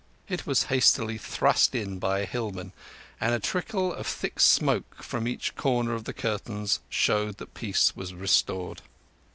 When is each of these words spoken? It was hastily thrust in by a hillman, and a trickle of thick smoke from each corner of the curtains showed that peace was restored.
It 0.27 0.47
was 0.47 0.63
hastily 0.63 1.19
thrust 1.19 1.75
in 1.75 1.99
by 1.99 2.21
a 2.21 2.25
hillman, 2.25 2.73
and 3.19 3.35
a 3.35 3.39
trickle 3.39 3.93
of 3.93 4.07
thick 4.07 4.39
smoke 4.39 5.03
from 5.03 5.27
each 5.27 5.55
corner 5.55 5.93
of 5.93 6.05
the 6.05 6.11
curtains 6.13 6.79
showed 6.89 7.37
that 7.37 7.53
peace 7.53 7.95
was 7.95 8.11
restored. 8.11 8.81